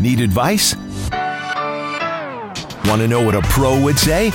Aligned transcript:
Need 0.00 0.20
advice? 0.20 0.74
Want 2.86 3.00
to 3.00 3.08
know 3.08 3.22
what 3.22 3.34
a 3.36 3.42
pro 3.42 3.80
would 3.80 3.96
say? 3.98 4.30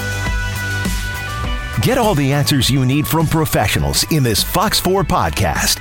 Get 1.81 1.97
all 1.97 2.15
the 2.15 2.31
answers 2.31 2.69
you 2.69 2.85
need 2.85 3.05
from 3.05 3.27
professionals 3.27 4.05
in 4.11 4.23
this 4.23 4.41
Fox 4.41 4.79
4 4.79 5.03
podcast. 5.03 5.79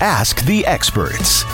Ask 0.00 0.44
the 0.46 0.66
experts. 0.66 1.44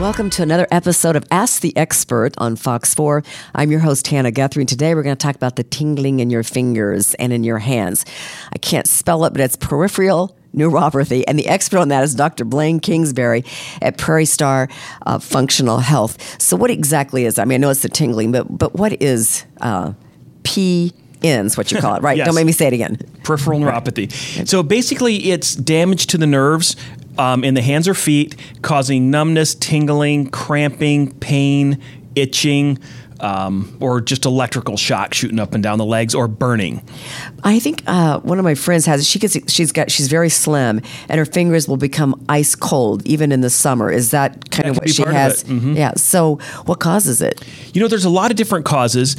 Welcome 0.00 0.30
to 0.30 0.42
another 0.42 0.66
episode 0.72 1.14
of 1.14 1.24
Ask 1.30 1.62
the 1.62 1.76
Expert 1.76 2.34
on 2.38 2.56
Fox 2.56 2.92
4. 2.92 3.22
I'm 3.54 3.70
your 3.70 3.80
host, 3.80 4.08
Hannah 4.08 4.32
Guthrie, 4.32 4.62
and 4.62 4.68
today 4.68 4.96
we're 4.96 5.04
going 5.04 5.16
to 5.16 5.26
talk 5.26 5.36
about 5.36 5.54
the 5.54 5.62
tingling 5.62 6.18
in 6.18 6.28
your 6.28 6.42
fingers 6.42 7.14
and 7.14 7.32
in 7.32 7.44
your 7.44 7.58
hands. 7.58 8.04
I 8.52 8.58
can't 8.58 8.88
spell 8.88 9.24
it, 9.26 9.32
but 9.32 9.40
it's 9.40 9.56
peripheral 9.56 10.36
neuropathy. 10.54 11.24
And 11.26 11.38
the 11.38 11.48
expert 11.48 11.78
on 11.78 11.88
that 11.88 12.04
is 12.04 12.14
Dr. 12.14 12.44
Blaine 12.44 12.80
Kingsbury 12.80 13.44
at 13.80 13.98
Prairie 13.98 14.24
Star 14.24 14.68
uh, 15.06 15.18
Functional 15.18 15.78
Health. 15.78 16.40
So, 16.40 16.56
what 16.56 16.70
exactly 16.70 17.24
is, 17.24 17.38
I 17.38 17.44
mean, 17.44 17.56
I 17.56 17.58
know 17.58 17.70
it's 17.70 17.82
the 17.82 17.88
tingling, 17.88 18.32
but, 18.32 18.46
but 18.56 18.74
what 18.74 19.00
is 19.02 19.44
uh, 19.60 19.92
P? 20.42 20.92
What 21.22 21.70
you 21.70 21.78
call 21.78 21.94
it, 21.94 22.02
right? 22.02 22.16
Yes. 22.16 22.26
Don't 22.26 22.34
make 22.34 22.46
me 22.46 22.52
say 22.52 22.66
it 22.66 22.72
again. 22.72 22.98
Peripheral 23.22 23.60
neuropathy. 23.60 24.10
So 24.48 24.64
basically, 24.64 25.30
it's 25.30 25.54
damage 25.54 26.08
to 26.08 26.18
the 26.18 26.26
nerves 26.26 26.74
um, 27.16 27.44
in 27.44 27.54
the 27.54 27.62
hands 27.62 27.86
or 27.86 27.94
feet, 27.94 28.34
causing 28.62 29.10
numbness, 29.10 29.54
tingling, 29.54 30.30
cramping, 30.30 31.12
pain, 31.20 31.80
itching. 32.14 32.78
Um, 33.20 33.76
or 33.78 34.00
just 34.00 34.24
electrical 34.24 34.76
shock 34.76 35.14
shooting 35.14 35.38
up 35.38 35.54
and 35.54 35.62
down 35.62 35.78
the 35.78 35.84
legs, 35.84 36.12
or 36.12 36.26
burning. 36.26 36.82
I 37.44 37.60
think 37.60 37.84
uh, 37.86 38.18
one 38.18 38.40
of 38.40 38.44
my 38.44 38.56
friends 38.56 38.84
has. 38.86 39.06
She 39.06 39.20
gets. 39.20 39.36
She's 39.48 39.70
got. 39.70 39.92
She's 39.92 40.08
very 40.08 40.28
slim, 40.28 40.80
and 41.08 41.18
her 41.20 41.24
fingers 41.24 41.68
will 41.68 41.76
become 41.76 42.20
ice 42.28 42.56
cold 42.56 43.06
even 43.06 43.30
in 43.30 43.40
the 43.40 43.50
summer. 43.50 43.92
Is 43.92 44.10
that 44.10 44.50
kind 44.50 44.64
That 44.64 44.70
of 44.70 44.76
what 44.78 44.90
she 44.90 45.04
has? 45.04 45.44
Mhm. 45.44 45.76
Yeah. 45.76 45.92
So, 45.94 46.40
what 46.66 46.80
causes 46.80 47.22
it? 47.22 47.40
You 47.72 47.80
know, 47.80 47.86
there's 47.86 48.04
a 48.04 48.10
lot 48.10 48.32
of 48.32 48.36
different 48.36 48.64
causes. 48.64 49.14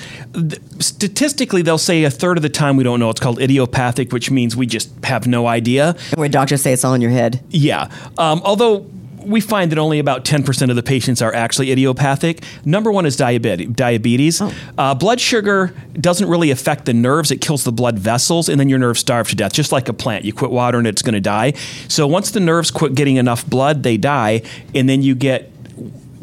Statistically, 0.80 1.62
they'll 1.62 1.78
say 1.78 2.04
a 2.04 2.12
third 2.12 2.36
of 2.38 2.44
the 2.44 2.50
time 2.50 2.76
we 2.76 2.84
don't 2.84 3.00
know. 3.00 3.10
It's 3.10 3.22
called 3.22 3.40
idiopathic, 3.40 4.12
which 4.12 4.30
means 4.30 4.54
we 4.54 4.66
just 4.66 4.90
have 5.06 5.28
no 5.28 5.48
idea. 5.48 5.96
And 6.12 6.20
where 6.20 6.28
doctors 6.28 6.62
say 6.62 6.74
it's 6.74 6.84
all 6.84 6.94
in 6.94 7.00
your 7.00 7.12
head. 7.12 7.42
Yeah. 7.50 7.90
Um, 8.18 8.42
although 8.44 8.86
we 9.26 9.42
find 9.42 9.72
that 9.72 9.78
only 9.78 10.00
about 10.00 10.26
10% 10.26 10.70
of 10.70 10.76
the 10.76 10.84
patients 10.84 11.22
are 11.22 11.34
actually 11.34 11.72
idiopathic. 11.72 12.44
Number 12.66 12.92
one 12.92 13.06
is 13.06 13.16
diabetes. 13.16 13.70
diabetes. 13.70 14.42
Uh, 14.78 14.96
blood 14.96 15.20
sugar 15.20 15.74
doesn't 15.94 16.28
really 16.28 16.52
affect 16.52 16.86
the 16.86 16.94
nerves, 16.94 17.32
it 17.32 17.42
kills 17.42 17.64
the 17.64 17.72
blood 17.72 18.00
vessels, 18.00 18.50
and 18.50 18.60
then 18.60 18.70
your 18.70 18.80
nerves 18.80 19.00
starve 19.00 19.30
to 19.30 19.36
death, 19.36 19.54
just 19.54 19.72
like 19.72 19.90
a 19.90 19.94
plant. 19.94 20.26
You 20.26 20.34
quit 20.34 20.52
watering, 20.52 20.86
it's 20.86 21.02
going 21.02 21.14
to 21.14 21.22
die. 21.22 21.54
So 21.88 22.08
once 22.08 22.32
the 22.32 22.40
nerves 22.40 22.72
quit 22.72 22.96
getting 22.96 23.18
enough 23.18 23.46
blood, 23.46 23.84
they 23.84 23.98
die, 23.98 24.42
and 24.74 24.88
then 24.88 25.02
you 25.02 25.16
get 25.16 25.50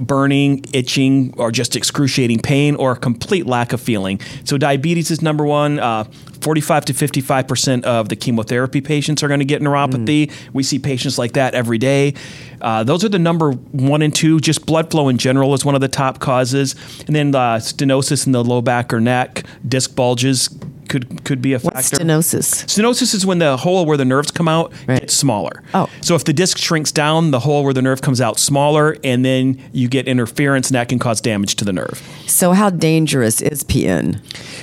burning, 0.00 0.64
itching, 0.72 1.34
or 1.36 1.50
just 1.50 1.76
excruciating 1.76 2.40
pain, 2.40 2.74
or 2.76 2.92
a 2.92 2.96
complete 2.96 3.46
lack 3.46 3.72
of 3.72 3.80
feeling. 3.80 4.20
So 4.44 4.56
diabetes 4.56 5.10
is 5.10 5.22
number 5.22 5.44
one. 5.44 5.78
Uh, 5.78 6.04
45 6.40 6.86
to 6.86 6.94
55 6.94 7.48
percent 7.48 7.84
of 7.84 8.08
the 8.08 8.16
chemotherapy 8.16 8.80
patients 8.80 9.22
are 9.22 9.28
going 9.28 9.40
to 9.40 9.46
get 9.46 9.62
neuropathy. 9.62 10.32
We 10.52 10.62
see 10.62 10.78
patients 10.78 11.18
like 11.18 11.32
that 11.32 11.54
every 11.54 11.78
day. 11.78 12.14
Uh, 12.60 12.84
those 12.84 13.04
are 13.04 13.08
the 13.08 13.18
number 13.18 13.52
one 13.52 14.02
and 14.02 14.14
two. 14.14 14.40
Just 14.40 14.66
blood 14.66 14.90
flow 14.90 15.08
in 15.08 15.18
general 15.18 15.54
is 15.54 15.64
one 15.64 15.74
of 15.74 15.80
the 15.80 15.88
top 15.88 16.18
causes, 16.18 16.74
and 17.06 17.14
then 17.14 17.34
uh, 17.34 17.56
stenosis 17.56 18.26
in 18.26 18.32
the 18.32 18.44
low 18.44 18.62
back 18.62 18.92
or 18.92 19.00
neck, 19.00 19.44
disc 19.66 19.94
bulges 19.94 20.48
could 20.90 21.24
could 21.24 21.40
be 21.40 21.54
a 21.54 21.58
What's 21.60 21.90
stenosis? 21.90 22.66
Stenosis 22.66 23.14
is 23.14 23.24
when 23.24 23.38
the 23.38 23.56
hole 23.56 23.86
where 23.86 23.96
the 23.96 24.04
nerves 24.04 24.30
come 24.30 24.48
out 24.48 24.72
Right. 24.86 25.00
gets 25.00 25.14
smaller. 25.14 25.62
Oh. 25.72 25.88
So 26.02 26.14
if 26.16 26.24
the 26.24 26.32
disc 26.34 26.58
shrinks 26.58 26.92
down, 26.92 27.30
the 27.30 27.40
hole 27.40 27.64
where 27.64 27.72
the 27.72 27.80
nerve 27.80 28.02
comes 28.02 28.20
out 28.20 28.38
smaller, 28.38 28.96
and 29.04 29.24
then 29.24 29.58
you 29.72 29.88
get 29.88 30.06
interference, 30.08 30.68
and 30.68 30.74
that 30.74 30.88
can 30.88 30.98
cause 30.98 31.20
damage 31.20 31.54
to 31.56 31.64
the 31.64 31.72
nerve. 31.72 32.02
So, 32.26 32.52
how 32.52 32.68
dangerous 32.70 33.40
is 33.40 33.62
PN? 33.64 34.20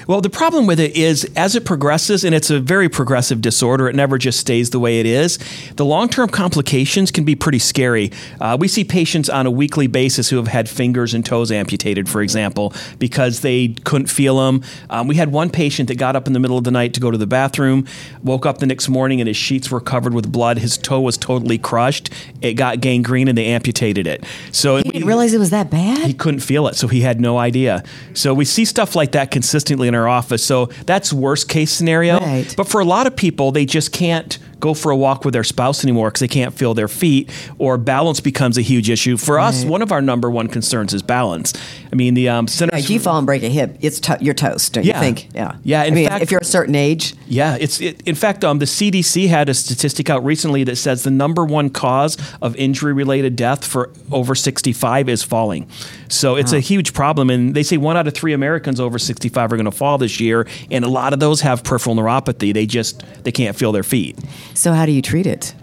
Well, 0.07 0.21
the 0.21 0.29
problem 0.29 0.67
with 0.67 0.79
it 0.79 0.95
is 0.95 1.23
as 1.35 1.55
it 1.55 1.63
progresses, 1.65 2.23
and 2.23 2.35
it's 2.35 2.49
a 2.49 2.59
very 2.59 2.89
progressive 2.89 3.41
disorder, 3.41 3.87
it 3.87 3.95
never 3.95 4.17
just 4.17 4.39
stays 4.39 4.69
the 4.71 4.79
way 4.79 4.99
it 4.99 5.05
is. 5.05 5.39
The 5.77 5.85
long 5.85 6.09
term 6.09 6.27
complications 6.29 7.09
can 7.11 7.23
be 7.23 7.35
pretty 7.35 7.59
scary. 7.59 8.11
Uh, 8.41 8.57
we 8.59 8.67
see 8.67 8.83
patients 8.83 9.29
on 9.29 9.45
a 9.45 9.51
weekly 9.51 9.87
basis 9.87 10.29
who 10.29 10.35
have 10.35 10.47
had 10.49 10.67
fingers 10.67 11.13
and 11.13 11.25
toes 11.25 11.51
amputated, 11.51 12.09
for 12.09 12.21
example, 12.21 12.73
because 12.99 13.39
they 13.39 13.69
couldn't 13.85 14.07
feel 14.07 14.37
them. 14.37 14.61
Um, 14.89 15.07
we 15.07 15.15
had 15.15 15.31
one 15.31 15.49
patient 15.49 15.87
that 15.87 15.97
got 15.97 16.16
up 16.17 16.27
in 16.27 16.33
the 16.33 16.39
middle 16.39 16.57
of 16.57 16.65
the 16.65 16.71
night 16.71 16.93
to 16.95 16.99
go 16.99 17.09
to 17.11 17.17
the 17.17 17.25
bathroom, 17.27 17.85
woke 18.23 18.45
up 18.45 18.57
the 18.57 18.65
next 18.65 18.89
morning, 18.89 19.21
and 19.21 19.27
his 19.29 19.37
sheets 19.37 19.71
were 19.71 19.79
covered 19.79 20.13
with 20.13 20.29
blood. 20.31 20.57
His 20.57 20.77
toe 20.77 20.99
was 20.99 21.17
totally 21.17 21.57
crushed. 21.57 22.09
It 22.41 22.55
got 22.55 22.81
gangrene, 22.81 23.29
and 23.29 23.37
they 23.37 23.45
amputated 23.45 24.07
it. 24.07 24.25
So 24.51 24.77
He 24.77 24.83
didn't 24.83 25.07
realize 25.07 25.33
it 25.33 25.39
was 25.39 25.51
that 25.51 25.69
bad. 25.69 26.05
he 26.07 26.13
couldn't 26.13 26.41
feel 26.41 26.67
it, 26.67 26.75
so 26.75 26.87
he 26.89 27.01
had 27.01 27.21
no 27.21 27.37
idea. 27.37 27.83
So 28.13 28.33
we 28.33 28.43
see 28.43 28.65
stuff 28.65 28.95
like 28.95 29.13
that 29.13 29.31
consistently 29.31 29.87
in 29.87 29.95
our 29.95 30.07
office. 30.09 30.43
So 30.43 30.65
that's 30.85 31.13
worst 31.13 31.47
case 31.47 31.71
scenario. 31.71 32.19
Right. 32.19 32.53
But 32.57 32.67
for 32.67 32.81
a 32.81 32.85
lot 32.85 33.07
of 33.07 33.15
people, 33.15 33.51
they 33.51 33.65
just 33.65 33.93
can't 33.93 34.37
go 34.59 34.73
for 34.73 34.91
a 34.91 34.95
walk 34.97 35.23
with 35.25 35.33
their 35.33 35.43
spouse 35.43 35.83
anymore 35.83 36.09
because 36.09 36.21
they 36.21 36.27
can't 36.27 36.53
feel 36.53 36.73
their 36.73 36.87
feet, 36.87 37.29
or 37.57 37.77
balance 37.77 38.19
becomes 38.19 38.57
a 38.57 38.61
huge 38.61 38.89
issue. 38.89 39.17
For 39.17 39.39
us, 39.39 39.63
one 39.63 39.81
of 39.81 39.91
our 39.91 40.01
number 40.01 40.29
one 40.29 40.47
concerns 40.47 40.93
is 40.93 41.01
balance. 41.01 41.53
I 41.91 41.95
mean, 41.95 42.13
the 42.13 42.29
um, 42.29 42.47
Centers. 42.47 42.81
Like 42.81 42.89
you 42.89 42.99
fall 42.99 43.17
and 43.17 43.25
break 43.25 43.43
a 43.43 43.49
hip, 43.49 43.77
it's 43.81 43.99
to- 44.01 44.17
you're 44.21 44.33
toast, 44.33 44.73
don't 44.73 44.85
Yeah. 44.85 44.95
you 44.97 45.01
think? 45.01 45.29
Yeah. 45.33 45.55
Yeah, 45.63 45.81
I 45.81 45.89
mean, 45.91 46.07
fact- 46.07 46.23
if 46.23 46.31
you're 46.31 46.41
a 46.41 46.45
certain 46.45 46.75
age, 46.75 47.13
Yeah, 47.27 47.57
it's 47.59 47.79
it, 47.81 48.01
in 48.05 48.15
fact 48.15 48.43
um, 48.43 48.59
the 48.59 48.65
CDC 48.65 49.27
had 49.27 49.49
a 49.49 49.53
statistic 49.53 50.09
out 50.09 50.23
recently 50.25 50.63
that 50.65 50.77
says 50.77 51.03
the 51.03 51.11
number 51.11 51.45
one 51.45 51.69
cause 51.69 52.17
of 52.41 52.55
injury-related 52.55 53.35
death 53.35 53.65
for 53.65 53.91
over 54.11 54.33
65 54.35 55.09
is 55.09 55.23
falling. 55.23 55.67
So 56.09 56.35
it's 56.35 56.53
a 56.53 56.59
huge 56.61 56.93
problem, 56.93 57.29
and 57.29 57.53
they 57.53 57.63
say 57.63 57.75
one 57.77 57.97
out 57.97 58.07
of 58.07 58.13
three 58.13 58.31
Americans 58.33 58.79
over 58.79 58.97
65 58.97 59.51
are 59.51 59.57
going 59.57 59.65
to 59.65 59.71
fall 59.71 59.97
this 59.97 60.19
year, 60.21 60.47
and 60.71 60.85
a 60.85 60.87
lot 60.87 61.11
of 61.13 61.19
those 61.19 61.41
have 61.41 61.63
peripheral 61.63 61.95
neuropathy. 61.97 62.53
They 62.53 62.65
just 62.65 63.03
they 63.23 63.31
can't 63.31 63.55
feel 63.57 63.71
their 63.73 63.83
feet. 63.83 64.17
So 64.57 64.73
how 64.73 64.85
do 64.85 64.91
you 64.91 65.01
treat 65.01 65.27
it? 65.27 65.53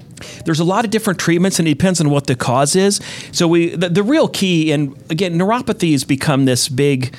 There's 0.44 0.60
a 0.60 0.64
lot 0.64 0.84
of 0.84 0.90
different 0.90 1.18
treatments, 1.18 1.58
and 1.58 1.68
it 1.68 1.72
depends 1.72 2.00
on 2.00 2.10
what 2.10 2.26
the 2.26 2.36
cause 2.36 2.76
is. 2.76 3.00
So 3.32 3.48
we 3.48 3.74
the, 3.74 3.88
the 3.88 4.02
real 4.02 4.28
key, 4.28 4.72
and 4.72 4.96
again, 5.10 5.34
neuropathy 5.34 5.92
has 5.92 6.04
become 6.04 6.44
this 6.44 6.68
big 6.68 7.14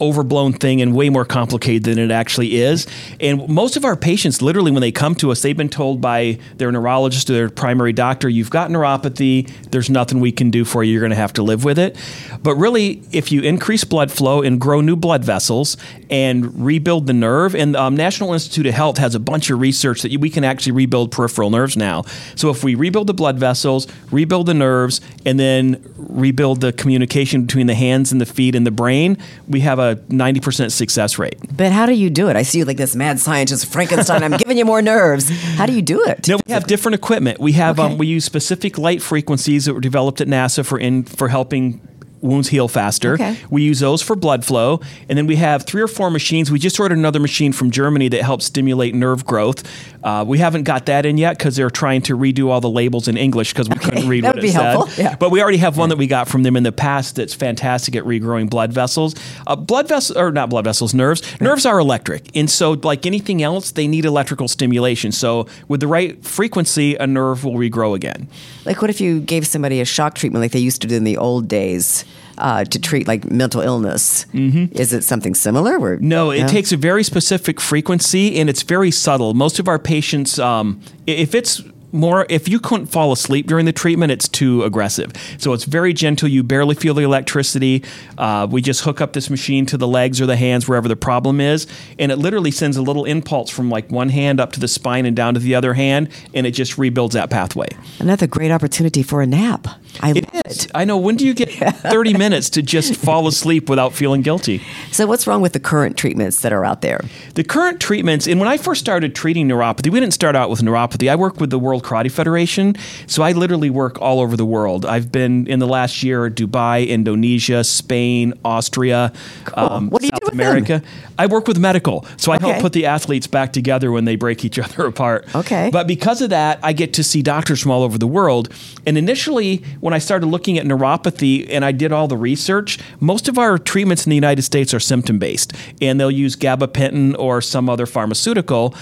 overblown 0.00 0.52
thing 0.52 0.80
and 0.80 0.94
way 0.94 1.08
more 1.08 1.24
complicated 1.24 1.84
than 1.84 1.98
it 1.98 2.10
actually 2.10 2.56
is. 2.56 2.86
And 3.20 3.48
most 3.48 3.76
of 3.76 3.84
our 3.84 3.96
patients, 3.96 4.40
literally, 4.40 4.70
when 4.70 4.80
they 4.80 4.92
come 4.92 5.14
to 5.16 5.30
us, 5.30 5.42
they've 5.42 5.56
been 5.56 5.68
told 5.68 6.00
by 6.00 6.38
their 6.56 6.70
neurologist 6.70 7.28
or 7.30 7.32
their 7.34 7.48
primary 7.48 7.92
doctor, 7.92 8.28
"You've 8.28 8.50
got 8.50 8.70
neuropathy. 8.70 9.50
There's 9.70 9.90
nothing 9.90 10.20
we 10.20 10.32
can 10.32 10.50
do 10.50 10.64
for 10.64 10.84
you. 10.84 10.92
You're 10.92 11.00
going 11.00 11.10
to 11.10 11.16
have 11.16 11.32
to 11.34 11.42
live 11.42 11.64
with 11.64 11.78
it." 11.78 11.96
But 12.42 12.54
really, 12.56 13.02
if 13.12 13.32
you 13.32 13.42
increase 13.42 13.84
blood 13.84 14.10
flow 14.10 14.42
and 14.42 14.60
grow 14.60 14.80
new 14.80 14.96
blood 14.96 15.24
vessels 15.24 15.76
and 16.10 16.64
rebuild 16.64 17.06
the 17.06 17.12
nerve, 17.12 17.54
and 17.54 17.76
um, 17.76 17.96
National 17.96 18.32
Institute 18.32 18.66
of 18.66 18.74
Health 18.74 18.98
has 18.98 19.14
a 19.14 19.20
bunch 19.20 19.50
of 19.50 19.60
research 19.60 20.02
that 20.02 20.16
we 20.18 20.30
can 20.30 20.44
actually 20.44 20.72
rebuild 20.72 21.10
peripheral 21.10 21.50
nerves 21.50 21.76
now. 21.76 22.04
So 22.34 22.50
if 22.50 22.62
we 22.62 22.74
rebuild 22.74 23.06
the 23.06 23.14
blood 23.14 23.38
vessels, 23.38 23.86
rebuild 24.10 24.46
the 24.46 24.54
nerves, 24.54 25.00
and 25.26 25.38
then 25.38 25.82
rebuild 25.96 26.60
the 26.60 26.72
communication 26.72 27.42
between 27.44 27.66
the 27.66 27.74
hands 27.74 28.12
and 28.12 28.20
the 28.20 28.26
feet 28.26 28.54
and 28.54 28.66
the 28.66 28.70
brain, 28.70 29.18
we 29.46 29.60
have 29.60 29.78
a 29.78 29.87
90% 29.96 30.70
success 30.72 31.18
rate. 31.18 31.36
But 31.56 31.72
how 31.72 31.86
do 31.86 31.92
you 31.92 32.10
do 32.10 32.28
it? 32.28 32.36
I 32.36 32.42
see 32.42 32.58
you 32.58 32.64
like 32.64 32.76
this 32.76 32.94
mad 32.96 33.18
scientist, 33.20 33.66
Frankenstein. 33.66 34.22
I'm 34.22 34.36
giving 34.36 34.58
you 34.58 34.64
more 34.64 34.82
nerves. 34.82 35.28
How 35.56 35.66
do 35.66 35.72
you 35.72 35.82
do 35.82 36.04
it? 36.04 36.26
No, 36.28 36.38
we 36.46 36.52
have 36.52 36.66
different 36.66 36.94
equipment. 36.94 37.40
We 37.40 37.52
have 37.52 37.78
Okay. 37.78 37.92
um, 37.92 37.98
we 37.98 38.06
use 38.06 38.24
specific 38.24 38.78
light 38.78 39.02
frequencies 39.02 39.64
that 39.66 39.74
were 39.74 39.80
developed 39.80 40.20
at 40.20 40.28
NASA 40.28 40.64
for 40.64 40.78
in 40.78 41.04
for 41.04 41.28
helping 41.28 41.80
wounds 42.20 42.48
heal 42.48 42.68
faster. 42.68 43.14
Okay. 43.14 43.36
We 43.50 43.62
use 43.62 43.80
those 43.80 44.02
for 44.02 44.16
blood 44.16 44.44
flow, 44.44 44.80
and 45.08 45.16
then 45.16 45.26
we 45.26 45.36
have 45.36 45.64
three 45.64 45.82
or 45.82 45.88
four 45.88 46.10
machines. 46.10 46.50
We 46.50 46.58
just 46.58 46.78
ordered 46.78 46.98
another 46.98 47.20
machine 47.20 47.52
from 47.52 47.70
Germany 47.70 48.08
that 48.08 48.22
helps 48.22 48.44
stimulate 48.46 48.94
nerve 48.94 49.24
growth. 49.24 49.62
Uh, 50.02 50.24
we 50.26 50.38
haven't 50.38 50.62
got 50.62 50.86
that 50.86 51.04
in 51.04 51.18
yet 51.18 51.36
because 51.36 51.56
they're 51.56 51.70
trying 51.70 52.02
to 52.02 52.16
redo 52.16 52.48
all 52.48 52.60
the 52.60 52.70
labels 52.70 53.08
in 53.08 53.16
English 53.16 53.52
because 53.52 53.68
we 53.68 53.76
couldn't 53.76 54.08
read 54.08 54.24
that 54.24 54.28
what 54.36 54.38
it 54.38 54.42
be 54.42 54.50
said. 54.50 54.72
helpful. 54.72 55.02
Yeah. 55.02 55.16
But 55.16 55.30
we 55.30 55.42
already 55.42 55.58
have 55.58 55.76
one 55.76 55.88
that 55.88 55.98
we 55.98 56.06
got 56.06 56.28
from 56.28 56.44
them 56.44 56.56
in 56.56 56.62
the 56.62 56.72
past 56.72 57.16
that's 57.16 57.34
fantastic 57.34 57.96
at 57.96 58.04
regrowing 58.04 58.48
blood 58.48 58.72
vessels. 58.72 59.14
Uh, 59.46 59.56
blood 59.56 59.88
vessels, 59.88 60.16
or 60.16 60.30
not 60.30 60.50
blood 60.50 60.64
vessels, 60.64 60.94
nerves. 60.94 61.22
Nerves 61.40 61.66
are 61.66 61.78
electric. 61.78 62.34
And 62.36 62.48
so, 62.48 62.72
like 62.72 63.06
anything 63.06 63.42
else, 63.42 63.72
they 63.72 63.86
need 63.88 64.04
electrical 64.04 64.46
stimulation. 64.48 65.10
So, 65.12 65.46
with 65.66 65.80
the 65.80 65.88
right 65.88 66.22
frequency, 66.24 66.94
a 66.94 67.06
nerve 67.06 67.44
will 67.44 67.54
regrow 67.54 67.94
again. 67.96 68.28
Like, 68.64 68.80
what 68.80 68.90
if 68.90 69.00
you 69.00 69.20
gave 69.20 69.46
somebody 69.46 69.80
a 69.80 69.84
shock 69.84 70.14
treatment 70.14 70.42
like 70.42 70.52
they 70.52 70.58
used 70.60 70.80
to 70.82 70.86
do 70.88 70.96
in 70.96 71.04
the 71.04 71.16
old 71.16 71.48
days? 71.48 72.04
Uh, 72.38 72.64
to 72.64 72.78
treat 72.80 73.06
like 73.06 73.30
mental 73.30 73.60
illness. 73.60 74.26
Mm-hmm. 74.32 74.76
Is 74.76 74.92
it 74.92 75.04
something 75.04 75.34
similar? 75.34 75.78
Or, 75.78 75.96
no, 75.98 76.30
it 76.30 76.48
takes 76.48 76.72
a 76.72 76.76
very 76.76 77.04
specific 77.04 77.60
frequency 77.60 78.38
and 78.38 78.48
it's 78.48 78.62
very 78.62 78.90
subtle. 78.90 79.34
Most 79.34 79.58
of 79.58 79.68
our 79.68 79.78
patients, 79.78 80.38
um, 80.38 80.80
if 81.06 81.34
it's 81.34 81.62
more 81.92 82.26
if 82.28 82.48
you 82.48 82.60
couldn't 82.60 82.86
fall 82.86 83.12
asleep 83.12 83.46
during 83.46 83.64
the 83.66 83.72
treatment 83.72 84.12
it's 84.12 84.28
too 84.28 84.62
aggressive 84.64 85.12
so 85.38 85.52
it's 85.52 85.64
very 85.64 85.92
gentle 85.92 86.28
you 86.28 86.42
barely 86.42 86.74
feel 86.74 86.94
the 86.94 87.02
electricity 87.02 87.82
uh, 88.18 88.46
we 88.50 88.60
just 88.60 88.82
hook 88.82 89.00
up 89.00 89.12
this 89.12 89.30
machine 89.30 89.64
to 89.66 89.76
the 89.76 89.88
legs 89.88 90.20
or 90.20 90.26
the 90.26 90.36
hands 90.36 90.68
wherever 90.68 90.88
the 90.88 90.96
problem 90.96 91.40
is 91.40 91.66
and 91.98 92.12
it 92.12 92.16
literally 92.16 92.50
sends 92.50 92.76
a 92.76 92.82
little 92.82 93.04
impulse 93.04 93.50
from 93.50 93.70
like 93.70 93.90
one 93.90 94.10
hand 94.10 94.40
up 94.40 94.52
to 94.52 94.60
the 94.60 94.68
spine 94.68 95.06
and 95.06 95.16
down 95.16 95.34
to 95.34 95.40
the 95.40 95.54
other 95.54 95.74
hand 95.74 96.08
and 96.34 96.46
it 96.46 96.50
just 96.50 96.76
rebuilds 96.78 97.14
that 97.14 97.30
pathway 97.30 97.68
another 98.00 98.26
great 98.26 98.50
opportunity 98.50 99.02
for 99.02 99.22
a 99.22 99.26
nap 99.26 99.66
I 100.00 100.10
it 100.10 100.32
love 100.34 100.42
is. 100.46 100.64
it. 100.66 100.70
I 100.74 100.84
know. 100.84 100.96
When 100.96 101.16
do 101.16 101.26
you 101.26 101.34
get 101.34 101.50
30 101.76 102.14
minutes 102.16 102.50
to 102.50 102.62
just 102.62 102.94
fall 102.96 103.26
asleep 103.26 103.68
without 103.68 103.92
feeling 103.94 104.22
guilty? 104.22 104.62
So, 104.92 105.06
what's 105.06 105.26
wrong 105.26 105.40
with 105.40 105.52
the 105.54 105.60
current 105.60 105.96
treatments 105.96 106.40
that 106.42 106.52
are 106.52 106.64
out 106.64 106.82
there? 106.82 107.00
The 107.34 107.44
current 107.44 107.80
treatments, 107.80 108.26
and 108.26 108.38
when 108.38 108.48
I 108.48 108.58
first 108.58 108.80
started 108.80 109.14
treating 109.14 109.48
neuropathy, 109.48 109.90
we 109.90 109.98
didn't 110.00 110.14
start 110.14 110.36
out 110.36 110.50
with 110.50 110.60
neuropathy. 110.60 111.10
I 111.10 111.16
work 111.16 111.40
with 111.40 111.50
the 111.50 111.58
World 111.58 111.77
Karate 111.80 112.10
Federation, 112.10 112.74
so 113.06 113.22
I 113.22 113.32
literally 113.32 113.70
work 113.70 114.00
all 114.00 114.20
over 114.20 114.36
the 114.36 114.46
world. 114.46 114.84
I've 114.86 115.10
been 115.12 115.46
in 115.46 115.58
the 115.58 115.66
last 115.66 116.02
year 116.02 116.30
Dubai, 116.30 116.88
Indonesia, 116.88 117.64
Spain, 117.64 118.34
Austria, 118.44 119.12
cool. 119.44 119.64
um, 119.64 119.90
what 119.90 120.00
do 120.00 120.06
you 120.06 120.12
South 120.22 120.32
America. 120.32 120.80
Them? 120.80 120.82
I 121.18 121.26
work 121.26 121.48
with 121.48 121.58
medical, 121.58 122.06
so 122.16 122.32
I 122.32 122.36
okay. 122.36 122.48
help 122.48 122.62
put 122.62 122.72
the 122.72 122.86
athletes 122.86 123.26
back 123.26 123.52
together 123.52 123.90
when 123.90 124.04
they 124.04 124.16
break 124.16 124.44
each 124.44 124.58
other 124.64 124.86
apart. 124.86 125.34
Okay. 125.34 125.70
But 125.72 125.86
because 125.86 126.22
of 126.22 126.30
that, 126.30 126.58
I 126.62 126.72
get 126.72 126.94
to 126.94 127.04
see 127.04 127.22
doctors 127.22 127.60
from 127.60 127.70
all 127.70 127.82
over 127.82 127.98
the 127.98 128.06
world. 128.06 128.48
And 128.86 128.96
initially, 128.96 129.64
when 129.80 129.94
I 129.94 129.98
started 129.98 130.26
looking 130.26 130.58
at 130.58 130.64
neuropathy 130.64 131.46
and 131.50 131.64
I 131.64 131.72
did 131.72 131.92
all 131.92 132.08
the 132.08 132.16
research, 132.16 132.78
most 133.00 133.28
of 133.28 133.38
our 133.38 133.58
treatments 133.58 134.06
in 134.06 134.10
the 134.10 134.16
United 134.16 134.42
States 134.42 134.72
are 134.72 134.80
symptom 134.80 135.18
based, 135.18 135.52
and 135.80 135.98
they'll 136.00 136.10
use 136.10 136.36
gabapentin 136.36 137.18
or 137.18 137.40
some 137.40 137.68
other 137.68 137.86
pharmaceutical. 137.86 138.74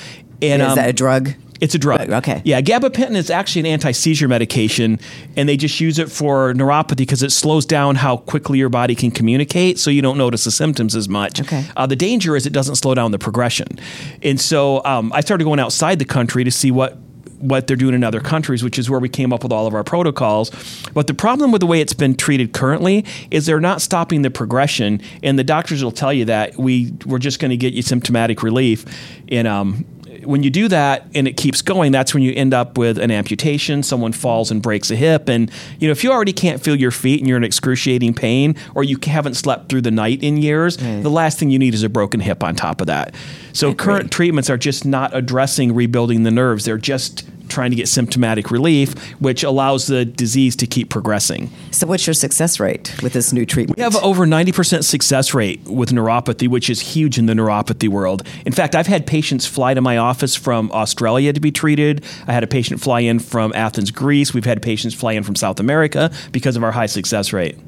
And, 0.42 0.60
is 0.62 0.68
um, 0.68 0.74
that 0.76 0.90
a 0.90 0.92
drug? 0.92 1.32
It's 1.60 1.74
a 1.74 1.78
drug. 1.78 2.10
Okay. 2.10 2.42
Yeah, 2.44 2.60
gabapentin 2.60 3.16
is 3.16 3.30
actually 3.30 3.60
an 3.60 3.66
anti-seizure 3.66 4.28
medication, 4.28 5.00
and 5.36 5.48
they 5.48 5.56
just 5.56 5.80
use 5.80 5.98
it 5.98 6.10
for 6.10 6.52
neuropathy 6.54 6.96
because 6.98 7.22
it 7.22 7.32
slows 7.32 7.64
down 7.66 7.96
how 7.96 8.18
quickly 8.18 8.58
your 8.58 8.68
body 8.68 8.94
can 8.94 9.10
communicate, 9.10 9.78
so 9.78 9.90
you 9.90 10.02
don't 10.02 10.18
notice 10.18 10.44
the 10.44 10.50
symptoms 10.50 10.94
as 10.94 11.08
much. 11.08 11.40
Okay. 11.40 11.64
Uh, 11.76 11.86
the 11.86 11.96
danger 11.96 12.36
is 12.36 12.46
it 12.46 12.52
doesn't 12.52 12.76
slow 12.76 12.94
down 12.94 13.10
the 13.10 13.18
progression, 13.18 13.68
and 14.22 14.40
so 14.40 14.84
um, 14.84 15.12
I 15.12 15.20
started 15.20 15.44
going 15.44 15.60
outside 15.60 15.98
the 15.98 16.04
country 16.04 16.44
to 16.44 16.50
see 16.50 16.70
what 16.70 16.98
what 17.38 17.66
they're 17.66 17.76
doing 17.76 17.94
in 17.94 18.02
other 18.02 18.20
countries, 18.20 18.62
which 18.62 18.78
is 18.78 18.88
where 18.88 18.98
we 18.98 19.08
came 19.08 19.32
up 19.32 19.42
with 19.42 19.52
all 19.52 19.66
of 19.66 19.74
our 19.74 19.84
protocols. 19.84 20.50
But 20.94 21.06
the 21.06 21.14
problem 21.14 21.52
with 21.52 21.60
the 21.60 21.66
way 21.66 21.80
it's 21.80 21.92
been 21.92 22.16
treated 22.16 22.52
currently 22.52 23.04
is 23.30 23.44
they're 23.46 23.60
not 23.60 23.82
stopping 23.82 24.22
the 24.22 24.30
progression, 24.30 25.00
and 25.22 25.38
the 25.38 25.44
doctors 25.44 25.84
will 25.84 25.92
tell 25.92 26.12
you 26.12 26.24
that 26.26 26.56
we 26.56 26.92
we're 27.04 27.18
just 27.18 27.38
going 27.38 27.50
to 27.50 27.56
get 27.56 27.74
you 27.74 27.82
symptomatic 27.82 28.42
relief, 28.42 28.84
and 29.28 29.46
um, 29.46 29.84
when 30.26 30.42
you 30.42 30.50
do 30.50 30.68
that 30.68 31.06
and 31.14 31.26
it 31.26 31.36
keeps 31.36 31.62
going, 31.62 31.92
that's 31.92 32.12
when 32.12 32.22
you 32.22 32.32
end 32.34 32.52
up 32.52 32.76
with 32.76 32.98
an 32.98 33.10
amputation. 33.10 33.82
Someone 33.82 34.12
falls 34.12 34.50
and 34.50 34.60
breaks 34.60 34.90
a 34.90 34.96
hip, 34.96 35.28
and 35.28 35.50
you 35.78 35.88
know 35.88 35.92
if 35.92 36.04
you 36.04 36.12
already 36.12 36.32
can't 36.32 36.62
feel 36.62 36.76
your 36.76 36.90
feet 36.90 37.20
and 37.20 37.28
you're 37.28 37.36
in 37.36 37.44
excruciating 37.44 38.14
pain, 38.14 38.56
or 38.74 38.84
you 38.84 38.98
haven't 39.02 39.34
slept 39.34 39.68
through 39.68 39.82
the 39.82 39.90
night 39.90 40.22
in 40.22 40.36
years, 40.36 40.80
right. 40.82 41.02
the 41.02 41.10
last 41.10 41.38
thing 41.38 41.50
you 41.50 41.58
need 41.58 41.74
is 41.74 41.82
a 41.82 41.88
broken 41.88 42.20
hip 42.20 42.42
on 42.42 42.54
top 42.54 42.80
of 42.80 42.86
that. 42.88 43.14
So 43.52 43.74
current 43.74 44.12
treatments 44.12 44.50
are 44.50 44.58
just 44.58 44.84
not 44.84 45.14
addressing 45.14 45.74
rebuilding 45.74 46.24
the 46.24 46.30
nerves; 46.30 46.64
they're 46.64 46.78
just 46.78 47.24
trying 47.48 47.70
to 47.70 47.76
get 47.76 47.88
symptomatic 47.88 48.50
relief, 48.50 48.94
which 49.20 49.42
allows 49.42 49.86
the 49.86 50.04
disease 50.04 50.56
to 50.56 50.66
keep 50.66 50.90
progressing. 50.90 51.50
So, 51.70 51.86
what's 51.86 52.06
your 52.06 52.14
success 52.14 52.60
rate 52.60 52.94
with 53.02 53.12
this 53.12 53.32
new 53.32 53.46
treatment? 53.46 53.76
We 53.76 53.82
have 53.82 53.96
over 53.96 54.26
90% 54.26 54.84
success 54.84 55.34
rate 55.34 55.62
with 55.64 55.90
neuropathy, 55.90 56.48
which 56.48 56.70
is 56.70 56.80
huge 56.80 57.18
in 57.18 57.26
the 57.26 57.34
neuropathy 57.34 57.88
world. 57.88 58.22
In 58.44 58.52
fact, 58.52 58.74
I've 58.74 58.86
had 58.86 59.06
patients 59.06 59.46
fly 59.46 59.74
to 59.74 59.80
my 59.80 59.96
office 59.96 60.34
from 60.34 60.70
Australia 60.72 61.32
to 61.32 61.40
be 61.40 61.52
treated. 61.52 62.04
I 62.26 62.32
had 62.32 62.44
a 62.44 62.48
patient 62.48 62.80
fly 62.80 63.00
in 63.00 63.18
from 63.18 63.52
Athens, 63.54 63.90
Greece. 63.90 64.34
We've 64.34 64.44
had 64.44 64.62
patients 64.62 64.94
fly 64.94 65.12
in 65.12 65.22
from 65.22 65.34
South 65.34 65.60
America 65.60 66.10
because 66.32 66.56
of 66.56 66.64
our 66.64 66.72
high 66.72 66.86
success 66.86 67.32
rate. 67.32 67.58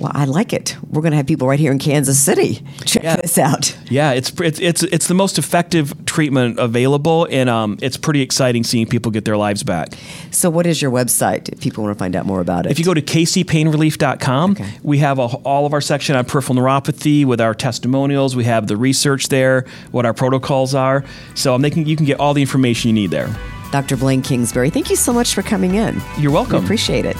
Well, 0.00 0.12
I 0.14 0.26
like 0.26 0.52
it. 0.52 0.76
We're 0.90 1.00
going 1.00 1.12
to 1.12 1.16
have 1.16 1.26
people 1.26 1.48
right 1.48 1.58
here 1.58 1.72
in 1.72 1.78
Kansas 1.78 2.18
City 2.18 2.62
check 2.84 3.02
yeah. 3.02 3.16
this 3.16 3.38
out. 3.38 3.76
Yeah, 3.90 4.12
it's 4.12 4.30
it's 4.40 4.60
it's 4.60 4.82
it's 4.82 5.08
the 5.08 5.14
most 5.14 5.38
effective 5.38 6.04
treatment 6.04 6.58
available, 6.58 7.26
and 7.30 7.48
um, 7.48 7.78
it's 7.80 7.96
pretty 7.96 8.20
exciting 8.20 8.64
seeing 8.64 8.86
people 8.86 9.10
get 9.10 9.24
their 9.24 9.36
lives 9.36 9.62
back. 9.62 9.94
So, 10.30 10.50
what 10.50 10.66
is 10.66 10.82
your 10.82 10.90
website 10.90 11.48
if 11.48 11.60
people 11.60 11.84
want 11.84 11.96
to 11.96 11.98
find 11.98 12.14
out 12.14 12.26
more 12.26 12.40
about 12.40 12.66
it? 12.66 12.72
If 12.72 12.78
you 12.78 12.84
go 12.84 12.94
to 12.94 13.02
kcpainrelief.com, 13.02 14.50
okay. 14.52 14.78
we 14.82 14.98
have 14.98 15.18
a, 15.18 15.22
all 15.22 15.66
of 15.66 15.72
our 15.72 15.80
section 15.80 16.16
on 16.16 16.24
peripheral 16.24 16.58
neuropathy 16.58 17.24
with 17.24 17.40
our 17.40 17.54
testimonials. 17.54 18.36
We 18.36 18.44
have 18.44 18.66
the 18.66 18.76
research 18.76 19.28
there, 19.28 19.64
what 19.92 20.04
our 20.04 20.14
protocols 20.14 20.74
are. 20.74 21.04
So, 21.34 21.54
I'm 21.54 21.62
making 21.62 21.86
you 21.86 21.96
can 21.96 22.06
get 22.06 22.20
all 22.20 22.34
the 22.34 22.42
information 22.42 22.88
you 22.88 22.94
need 22.94 23.10
there. 23.10 23.34
Dr. 23.70 23.96
Blaine 23.96 24.22
Kingsbury, 24.22 24.70
thank 24.70 24.90
you 24.90 24.96
so 24.96 25.12
much 25.12 25.34
for 25.34 25.42
coming 25.42 25.74
in. 25.74 26.00
You're 26.18 26.32
welcome. 26.32 26.60
We 26.60 26.64
appreciate 26.64 27.04
it. 27.04 27.16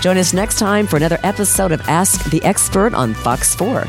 Join 0.00 0.16
us 0.16 0.32
next 0.32 0.58
time 0.58 0.86
for 0.86 0.96
another 0.96 1.18
episode 1.22 1.72
of 1.72 1.80
Ask 1.82 2.30
the 2.30 2.42
Expert 2.44 2.94
on 2.94 3.14
Fox 3.14 3.54
4. 3.54 3.86